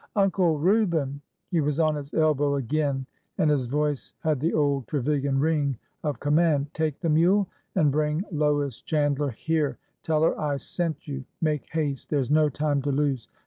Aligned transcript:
Uncle 0.15 0.57
Reuben!" 0.57 1.21
He 1.51 1.61
was 1.61 1.79
on 1.79 1.93
his 1.93 2.11
elbow 2.15 2.55
again 2.55 3.05
and 3.37 3.51
his 3.51 3.67
voice 3.67 4.15
had 4.21 4.39
the 4.39 4.51
old 4.51 4.87
Trevilian 4.87 5.39
ring 5.39 5.77
of 6.03 6.19
command. 6.19 6.73
Take 6.73 6.99
the 7.01 7.07
mule 7.09 7.47
and 7.75 7.91
bring 7.91 8.23
Lois 8.31 8.81
Chandler 8.81 9.29
here. 9.29 9.77
Tell 10.01 10.23
her 10.23 10.35
I 10.39 10.57
sent 10.57 11.07
you. 11.07 11.23
Make 11.39 11.69
haste! 11.69 12.09
There 12.09 12.23
's 12.23 12.31
no 12.31 12.49
time 12.49 12.81
to 12.81 12.91
lose! 12.91 13.27